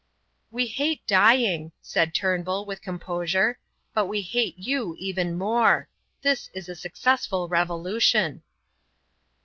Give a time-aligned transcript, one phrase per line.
[0.49, 3.59] "We hate dying," said Turnbull, with composure,
[3.93, 5.89] "but we hate you even more.
[6.23, 8.41] This is a successful revolution."